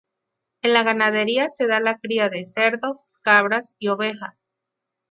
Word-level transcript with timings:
En 0.63 0.73
la 0.73 0.81
ganadería 0.81 1.47
se 1.51 1.67
da 1.67 1.79
la 1.79 1.99
cría 1.99 2.27
de 2.29 2.47
cerdos, 2.47 2.97
cabras 3.21 3.75
y 3.77 3.89
ovejas. 3.89 4.41